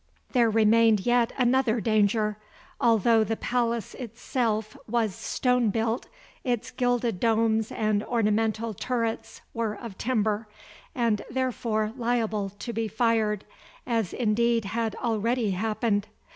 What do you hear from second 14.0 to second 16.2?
indeed had already happened.